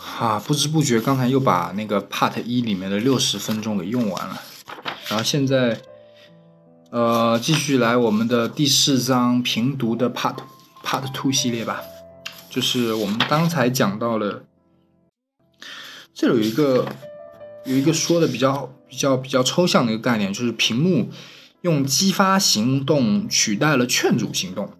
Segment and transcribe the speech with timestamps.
[0.00, 4.40] 哈，不知不觉刚才又把那个 Part 一里面的六十分钟给用完了，
[5.08, 5.80] 然后现在，
[6.90, 10.36] 呃，继续来我们的第四章评读的 Part
[10.84, 11.82] Part Two 系列吧，
[12.48, 14.44] 就是我们刚才讲到了，
[16.14, 16.86] 这有一个
[17.66, 21.10] 有一个说的比较比较比较抽象的一个概念，就是屏幕
[21.62, 24.72] 用激发行动取代了劝阻行动。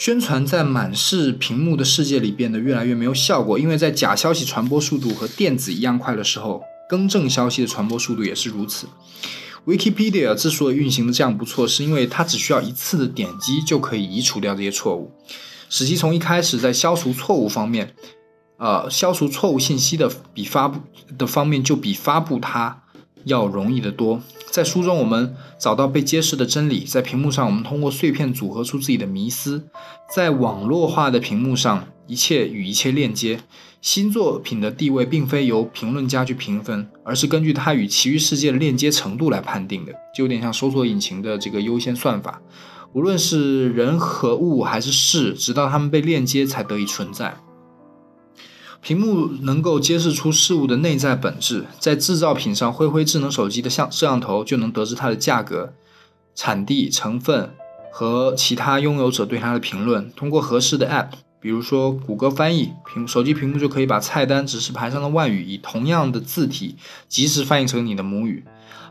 [0.00, 8.86] 宣传在满是屏幕的世界里变得越来越没有效果，因为在假消息传播速度和电子一样快的时候，更正消息的传播速度也是如此。
[9.66, 15.12] Wikipedia 之所以运行的这样不错，是因为它只需要一次的点击就可以移除掉这些错误，
[15.68, 17.94] 使其从一开始在消除错误方面，
[18.56, 20.80] 呃，消除错误信息的比发布
[21.18, 22.84] 的方面就比发布它
[23.24, 24.22] 要容易得多。
[24.50, 29.68] 在书中，我们找到被揭示的真理；在屏幕上，我们通过碎片组合出自己的迷思。
[30.14, 33.40] 在网络化的屏幕上，一切与一切链接。
[33.80, 42.42] 新作品的地位并非由评论家去评分，而是根据它与其余世界的链接程度来判定的，就有点像搜索引擎的这个优先算法。
[42.92, 47.36] 无论是人和物，还是事，直到它们被链接，才得以存在。
[48.82, 55.74] 屏幕能够揭示出事物的内在本质，在制造品上挥挥智能手机的像摄像头，就能得知它的价格、
[56.34, 57.50] 产地、成分
[57.92, 60.10] 和其他拥有者对它的评论。
[60.12, 61.08] 通过合适的 App，
[61.40, 68.44] 比如说谷歌翻译，屏手机屏幕就可以把菜单指示牌上的外语以同样的字体及时翻译成你的母语。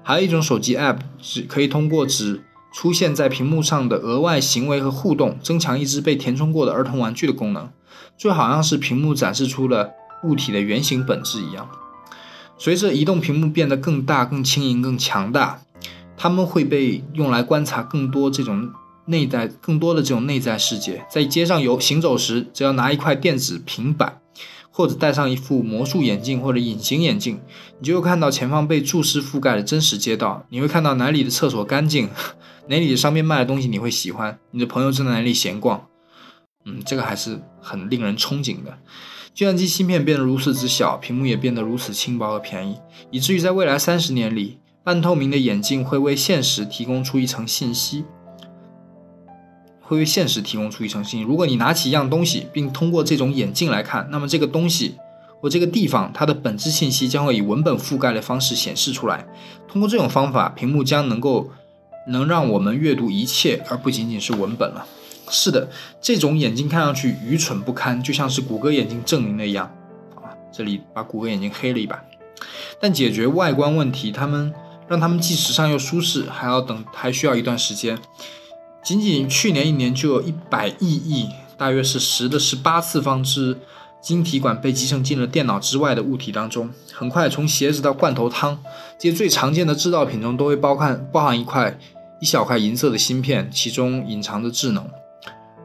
[0.03, 7.69] 还有一种手机 App，只可以通过指出现在屏幕上的额外行为和互动，增强一只被填充过的儿童玩具的功能。
[8.17, 9.91] 就好像是屏幕展示出了
[10.23, 11.69] 物体的原型本质一样。
[12.57, 15.61] 随着移动屏幕变得更大、更轻盈、更强大，
[16.17, 18.71] 它们会被用来观察更多这种
[19.05, 21.05] 内在、更多的这种内在世界。
[21.09, 24.19] 在街上游行走时，只要拿一块电子平板，
[24.69, 27.39] 或者戴上一副魔术眼镜或者隐形眼镜，
[27.79, 30.45] 你就会看到前方被注视覆盖的真实街道。
[30.49, 32.09] 你会看到哪里的厕所干净，
[32.67, 35.85] 哪里的商店卖的东西你会喜欢，你的朋友正在哪里闲逛。
[36.69, 38.77] 嗯，这个还是很令人憧憬的。
[39.33, 42.77] 计算机芯片变得如此之小，屏幕也变得如此轻薄和便宜，
[43.09, 48.03] 以至于在未来三十年里，半透明的眼镜会为现实提供出一层信息，
[49.81, 51.25] 会为现实提供出一层信息。
[51.25, 54.95] 如果你拿起一样东西，并通过这种眼镜来看，那么这个东西
[55.39, 59.25] 或这个地方它的本质信息将会以文本覆盖的方式显示出来。
[59.69, 61.49] 通过这种方法，屏幕将能够
[62.07, 64.85] 能让我们阅读一切，而不仅仅是文本了。
[65.29, 65.69] 是的，
[66.01, 69.71] 这种眼镜看上去愚蠢不堪，就像是谷歌眼镜证明的一样。
[70.15, 72.03] 啊，这里把谷歌眼镜黑了一把。
[72.81, 74.53] 但解决外观问题，他们
[74.87, 77.99] 让他们既时尚又舒适，还要等，还需要一段时间。
[78.81, 83.57] 仅仅去年一年，就有一百亿亿，大约是十的十八次方之
[84.01, 86.69] 晶体管被集成进了电脑之外的物体当中。
[86.93, 88.57] 很快，从鞋子到罐头汤，
[88.97, 91.77] 这些最常见的制造品中都会包含包含一块
[92.21, 94.89] 一小块银色的芯片，其中隐藏着智能。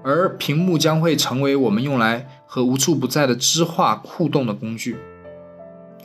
[0.05, 4.99] 而屏幕将会成为我们用来和无处不在的知画互动的工具。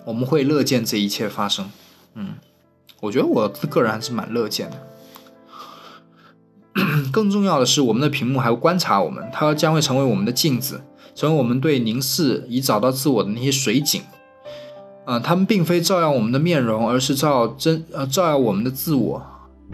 [0.05, 1.69] 我们会乐见这一切发生。
[2.15, 2.35] 嗯，
[3.01, 4.77] 我觉得我个人还是蛮乐见的。
[7.11, 10.81] 更重要的是，我们的屏幕还会观察我们，它将会成为我们的镜子，
[11.13, 14.01] 成为我们对凝视以找到自我的那些水井。
[15.05, 19.21] 啊，它们并非照耀我们的面容，而是照真呃照耀我们的自我。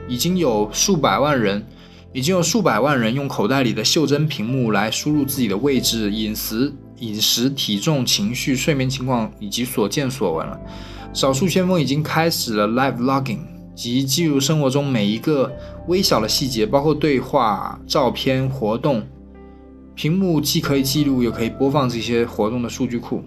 [0.08, 1.68] 已经有数百万人。
[2.16, 10.58] 已经有数百万人用口袋里的袖珍屏幕来输入自己的位置、饮食、饮食、体重、情绪、睡眠情况以及所见所闻了。
[11.14, 13.40] 少数先锋已经开始了 live logging，
[13.76, 15.52] 即记录生活中每一个
[15.90, 19.04] 微小的细节，包括对话、照片、活动。
[19.94, 23.22] 屏幕既可以记录，又可以播放这些活动的数据库。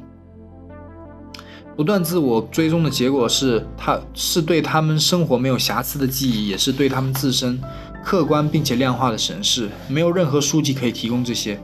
[1.77, 7.60] 不断自我追踪的结果是，它是对他们生活没有瑕疵的记忆，也是对他们自身。
[8.04, 11.60] 客观并且量化的审视，没有任何书籍可以提供这些。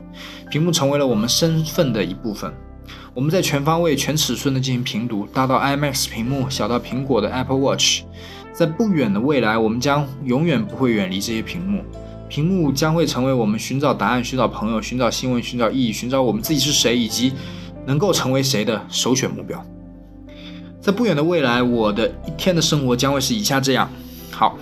[0.49, 2.53] 屏幕成为了我们身份的一部分。
[3.15, 8.03] 我们在全方位、全尺寸的进行评读，大到 IMAX 屏幕，小到苹果的 Apple Watch。
[8.53, 11.83] 在不远的未来，我们将永远不会远离这些屏幕。
[12.29, 17.33] 屏幕将会成为我们寻找答案、寻找朋友、寻找新闻、寻找意义、寻找我们自己是谁以及
[17.85, 19.65] 能够成为谁的首选目标。
[20.79, 23.89] 在不远的未来，我的一天的生活将会是以下这样。
[24.29, 24.57] 好。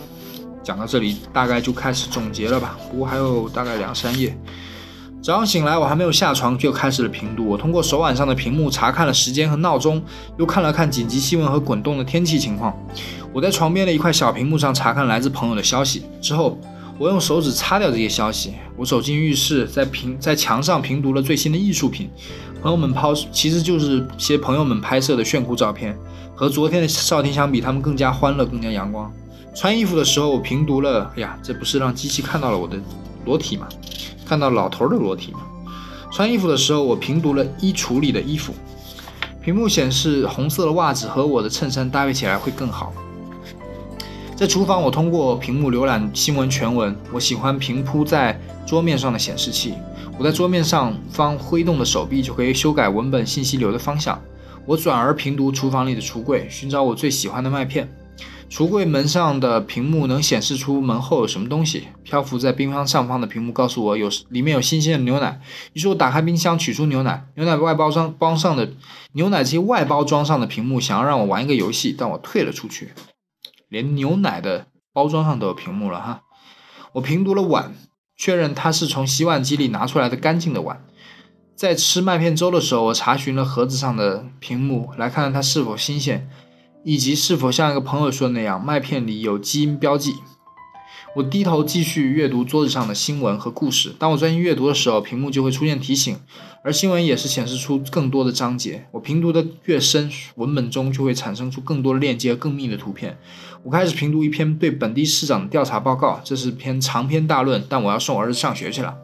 [0.63, 2.77] 讲到这里，大概就开始总结了吧。
[2.89, 4.35] 不过还有大概两三页。
[5.21, 7.45] 早上醒来，我还没有下床就开始了评读。
[7.45, 10.03] 我通过手腕上的屏幕查看了时间和闹钟，
[10.37, 12.77] 又看了看紧急新闻和滚动的天气情况。
[13.31, 16.03] 我在床边的一块小屏幕上查看来自朋友的消息。
[16.19, 16.59] 之后，
[16.97, 18.55] 我用手指擦掉这些消息。
[18.75, 22.09] 我走进浴室，在屏在墙上评读了最新的艺术品，
[22.61, 25.97] 朋友们抛其实就是些朋友们拍摄的炫酷照片。
[26.35, 29.09] 和昨天的少天相比，他们更加欢乐，更加阳光。
[29.55, 32.77] 穿衣服的时候，我评读了，哎呀，这不是让机器看到了我的
[33.25, 33.67] 裸体吗？
[34.25, 35.39] 看到老头的裸体吗？
[36.11, 38.53] 穿衣服的时候，我评读了衣橱里的衣服。
[39.41, 42.93] 屏幕显示红色的袜子和我的衬衫搭配起来会更好。
[44.35, 46.95] 在厨房，我通过屏幕浏览新闻全文。
[47.11, 49.73] 我喜欢平铺在桌面上的显示器。
[50.17, 54.19] 我在桌面上方挥动的手臂就可以修改文本信息流的方向。
[54.65, 57.87] 我转而平读厨房里的橱柜，寻找我最喜欢的麦片。
[58.53, 61.87] 橱柜门上的屏幕能显示出门后有什么东西。
[62.03, 65.41] 漂浮在冰箱上方的屏幕告诉我有里面有新鲜的牛奶。
[65.73, 67.25] 于是我打开冰箱，取出牛奶。
[67.33, 68.73] 牛奶外包装包上的
[69.13, 72.91] 牛奶这些外包装上的屏幕想要让我玩一个游戏，但我退了出去。
[73.69, 76.21] 连牛奶的包装上都有屏幕了哈。
[76.91, 77.73] 我评读了碗，
[78.15, 80.85] 确认它是从洗碗机里拿出来的干净的碗。
[81.55, 86.29] 在吃麦片粥的时候，我查询了盒子上的屏幕，来看看它是否新鲜。
[86.83, 90.15] 以及是否像一个朋友说的那样，麦片里有基因标记。
[91.15, 93.93] 我低头继续阅读桌子上的新闻和故事。
[93.99, 96.17] 当我专心阅读的时候，屏幕就会出现提醒，
[96.63, 98.87] 而新闻也是显示出更多的章节。
[98.91, 103.15] 我评读的越深，文本中就会产生出更多的链接和、更密的图片。
[103.61, 108.95] 我开始评读一篇对本地市长的调查报告，这是篇长篇大论，但我要送我儿子上学去了。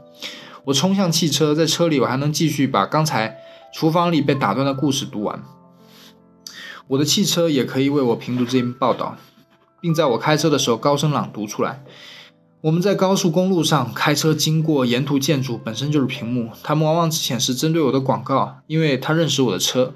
[0.66, 3.38] 我冲向汽车，在车里我还能继续把刚才
[3.72, 5.44] 厨房里被打断的故事读完。
[6.90, 9.16] 我的汽车也可以为我评读这篇报道，
[9.80, 11.84] 并在我开车的时候高声朗读出来。
[12.62, 19.94] 我们在高速公路上开车，经过沿途建筑，本身就是屏幕，它们往往只显示针对我的广告，因为它认识我的车。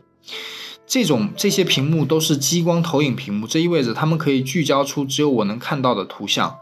[0.86, 6.58] 这种这些屏幕都是激光投影屏幕，这意味着它们可以聚焦出只有我能看到的图像，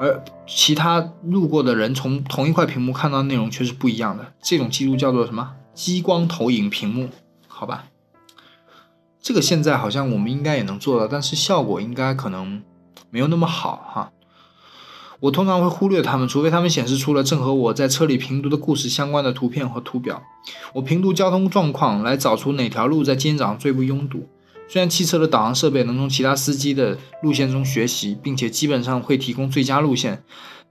[0.00, 4.32] 而其他路过的人从同一块屏幕看到的内容却是不一样的。
[4.42, 5.52] 这种记录叫做什么？
[5.72, 7.10] 激光投影屏幕？
[7.46, 7.84] 好吧。
[9.28, 12.62] 这个现在好像我们应该也能做到，但是效果应该可能
[13.10, 14.10] 没有那么好哈。
[15.20, 20.22] 我通常会忽略它们，除非他们显示出了正和我在车里评读的故事相关的图片和图表。
[20.72, 24.26] 我评读交通状况，来找出哪条路在今天早上最不拥堵。
[24.66, 30.22] 虽然汽车的导航设备能从其他司机的路线中学习，并且基本上会提供最佳路线，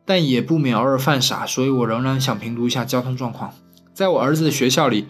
[0.03, 3.53] 但也不免偶尔犯傻，所以我仍然想评读一下交通状况。
[3.93, 5.05] 在我儿子的学校里。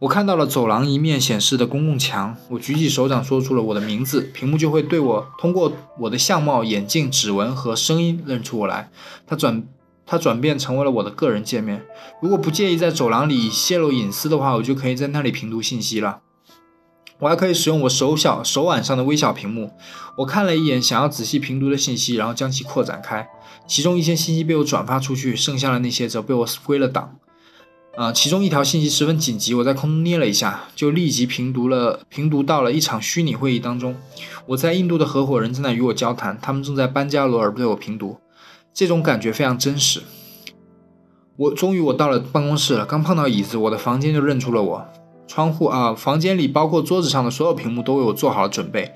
[0.00, 8.90] 我看到了走廊一面显示的公共墙，我举起手掌说出了我的名字，屏幕就会对我通过我的相貌、眼镜、指纹和声音认出我来。
[9.26, 9.64] 它转
[10.06, 11.84] 它转变成为了我的个人界面。
[12.22, 16.20] 如果不介意在走廊里泄露隐私的话，我就可以在那里评读信息了。
[17.18, 19.72] 我还可以使用我手小手腕上的微小屏幕。
[20.18, 23.28] 我看了一眼想要仔细评读的信息，然后将其扩展开。
[23.66, 27.16] 其中一些信息被我转发出去，剩下的那些则被我归了档。
[27.98, 33.96] 啊，其中一条信息十分紧急，我在空中捏了一下，就立即评读了，评读到了一场虚拟会议当中。
[34.46, 38.18] 我在印度的合伙人正在与我交谈，他们正在班加罗尔对我评读，
[38.72, 40.02] 这种感觉非常真实。
[41.34, 44.86] 我终于我到了办公室了，刚碰到椅子，我的房间就认出了我。
[45.26, 48.92] 窗户啊，房间里包括桌子上的所有屏幕都为我做好了准备，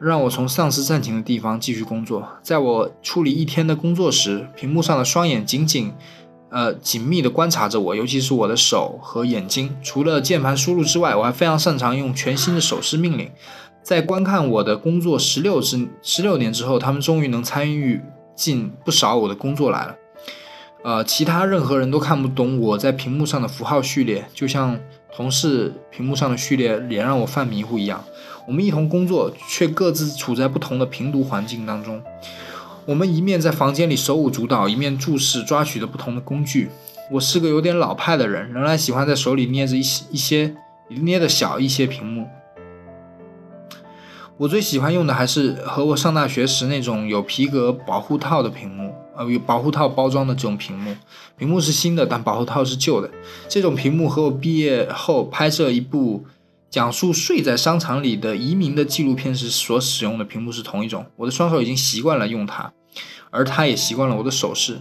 [0.00, 2.28] 让我从丧尸暂停的地方继续工作。
[2.44, 5.92] 在我处理一天的工作时，屏幕上的双眼紧紧。
[6.50, 9.76] 呃，紧密地观察着我，尤其是我的手和眼睛。
[9.82, 13.30] 除了键盘输入之外，我还非常擅长用全新的手势命令。
[13.82, 18.00] 在观看我的工作十六之十六年之后，他们终于能参与
[18.34, 19.96] 进不少我的工作来了。
[20.84, 24.78] 呃，其他任何人都看不懂我在屏幕上的符号序列，就像
[25.12, 28.02] 同事屏幕上的序列也让我犯迷糊一样。
[28.46, 32.02] 我们一同工作，却各自处在不同的评读环境当中。
[32.88, 36.70] 我们一面在房间里手舞足蹈，一面注视抓取的不同的工具。
[37.10, 40.54] 我是个有点老派的人，仍然喜欢在手里捏着一些一些
[40.88, 42.26] 捏的小一些屏幕。
[44.38, 50.96] 我最喜欢用的还是和我上大学时那种有皮革保护套的屏幕，呃，有保护套包装的这种屏幕。
[51.36, 53.10] 屏幕是新的，但保护套是旧的。
[53.50, 56.24] 这种屏幕和我毕业后拍摄一部。
[56.70, 61.06] 讲述睡在商场里的移民的纪录片时所使用的屏幕是同一种。
[61.16, 62.70] 我的双手已经习惯了用它，
[63.30, 64.80] 而它也习惯了我的手势。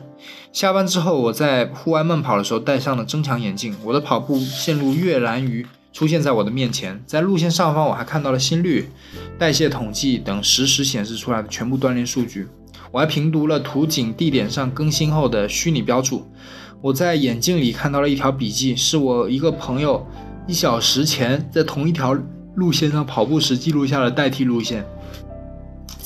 [0.51, 3.75] 下班之后，我在户外慢跑的时候戴上了增强眼镜。
[3.83, 8.89] 我的跑步线路跃然于出现在我的面前，在路线上方我还看到了心率、
[9.37, 12.47] 代谢统计等实时显示出来的全部锻炼数据。
[12.91, 16.25] 我还评读了图景地点上更新后的虚拟标注。
[16.81, 20.05] 我在眼镜里看到了一条笔记，是我一个朋友。
[20.47, 22.17] 一小时前，在同一条
[22.55, 24.85] 路线上跑步时记录下的代替路线。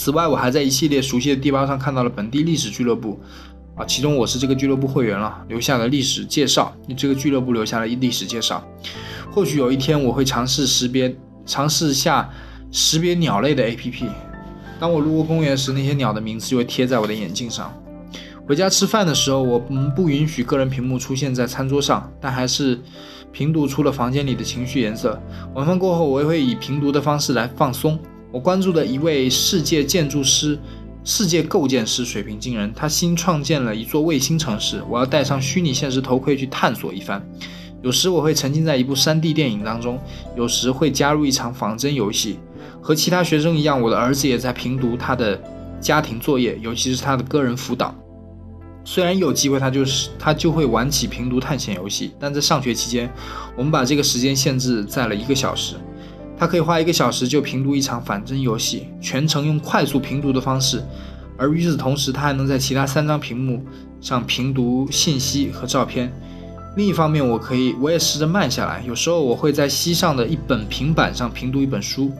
[0.04, 3.20] 此外，我还在一系列熟悉的地方上看到了本地历史俱乐部，
[3.76, 6.76] 啊，其中我是这个俱乐部会员了，留下了历史介绍。
[6.98, 8.68] 这个俱乐部留下了历史介绍。
[9.32, 11.16] 或许有一天我会尝试识别，
[11.46, 12.28] 尝试下
[12.72, 14.08] 识别鸟类的 APP。
[14.80, 17.72] 当我路过公园时，那些鸟的名字就会贴在我的眼镜上。
[18.48, 22.82] 回家吃饭的时候，我们不允许个人屏幕出现在餐桌上，但还是
[23.32, 25.22] 评读出了房间里的情绪颜色。
[25.54, 28.00] 晚饭过后，我也会以评读的方式来放松。
[28.32, 30.58] 我关注的一位世界建筑师。
[31.04, 34.84] 世界构建师水平惊人，他新创建了一座卫星城市。
[34.88, 37.20] 我要戴上虚拟现实头盔去探索一番。
[37.82, 40.00] 有时我会沉浸在一部 3D 电影当中，
[40.38, 42.38] 有时会加入一场仿真游戏。
[42.80, 45.42] 和其他学生一样，我的儿子也在评读他的
[45.80, 47.96] 家庭作业，尤其是他的个人辅导。
[48.86, 53.12] 虽然有机会，他就是他就会玩起评读探险游戏，但在上学期间，
[53.58, 55.78] 我们把这个时间限制在了一个小时。
[56.42, 60.84] 他可以花一个小时就评读一场仿真游戏，全程用快速评读的方式，
[61.38, 63.64] 而与此同时，他还能在其他三张屏幕
[64.02, 66.12] 上评读信息和照片。
[66.76, 72.12] 另一方面，我可以，我也试着慢下来，有时候我会在膝上的一本平板上评读一本书。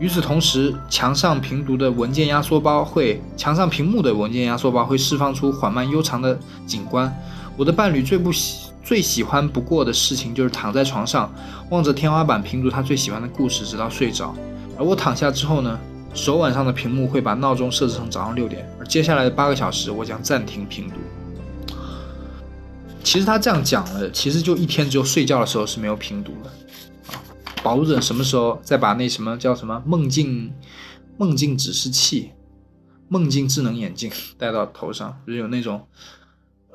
[0.00, 7.16] 与此同时，墙上评读的文件压缩包会，墙上屏幕的文件压缩包会释放出缓慢悠长的景观。
[7.56, 8.73] 我的伴侣最不喜。
[8.84, 11.32] 最喜欢不过的事情就是躺在床上，
[11.70, 14.34] 望着天花板评读他最喜欢的故事，直到睡着。
[14.78, 15.78] 而我躺下之后呢，
[16.12, 20.96] 手腕上的屏幕会把闹钟设置成早上六点，而接下来的八个小时我将暂停评读。
[23.02, 26.50] 其实他这样讲了，其实就一天只有睡觉的时候是没有评读的
[27.10, 27.16] 啊，
[27.62, 30.52] 保准什么时候再把那什么叫什么梦境
[31.16, 32.32] 梦境指示器、
[33.08, 35.86] 梦境智能眼镜戴到头上，就是有那种。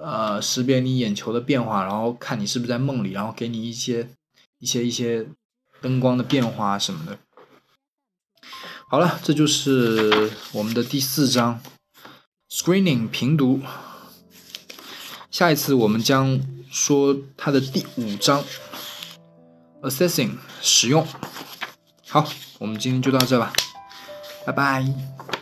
[0.02, 4.10] 呃，识别你眼球的变化，然后看你是不是在梦里，然后给你一些
[4.60, 5.28] 一些一些
[5.82, 7.18] 灯光的变化什么的。
[8.88, 11.62] 好了，这就是我们的第四章
[12.50, 13.62] screening 评读。
[15.30, 16.42] 下一次我们将
[16.72, 18.44] 说它的第五章
[19.84, 21.06] assessing 使用。
[22.08, 22.28] 好，
[22.58, 23.54] 我们今天就到这吧，
[24.46, 25.39] 拜拜。